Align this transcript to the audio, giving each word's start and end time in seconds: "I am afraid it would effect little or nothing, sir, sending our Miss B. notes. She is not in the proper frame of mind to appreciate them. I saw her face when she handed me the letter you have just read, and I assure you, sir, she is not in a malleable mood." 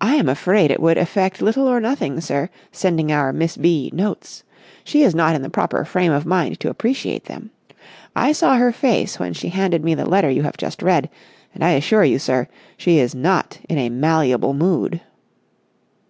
"I 0.00 0.14
am 0.14 0.30
afraid 0.30 0.70
it 0.70 0.80
would 0.80 0.96
effect 0.96 1.42
little 1.42 1.68
or 1.68 1.78
nothing, 1.78 2.22
sir, 2.22 2.48
sending 2.72 3.12
our 3.12 3.34
Miss 3.34 3.58
B. 3.58 3.90
notes. 3.92 4.44
She 4.82 5.02
is 5.02 5.14
not 5.14 5.34
in 5.34 5.42
the 5.42 5.50
proper 5.50 5.84
frame 5.84 6.10
of 6.10 6.24
mind 6.24 6.58
to 6.60 6.70
appreciate 6.70 7.26
them. 7.26 7.50
I 8.16 8.32
saw 8.32 8.56
her 8.56 8.72
face 8.72 9.18
when 9.18 9.34
she 9.34 9.50
handed 9.50 9.84
me 9.84 9.92
the 9.94 10.08
letter 10.08 10.30
you 10.30 10.44
have 10.44 10.56
just 10.56 10.82
read, 10.82 11.10
and 11.54 11.62
I 11.62 11.72
assure 11.72 12.02
you, 12.04 12.18
sir, 12.18 12.48
she 12.78 12.98
is 12.98 13.14
not 13.14 13.58
in 13.68 13.76
a 13.76 13.90
malleable 13.90 14.54
mood." 14.54 15.02